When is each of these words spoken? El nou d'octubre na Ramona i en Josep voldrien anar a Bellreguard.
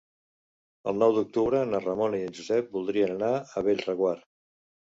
El 0.91 0.97
nou 1.03 1.13
d'octubre 1.17 1.59
na 1.73 1.83
Ramona 1.83 2.21
i 2.21 2.25
en 2.31 2.33
Josep 2.39 2.75
voldrien 2.79 3.15
anar 3.19 3.31
a 3.61 3.67
Bellreguard. 3.69 4.27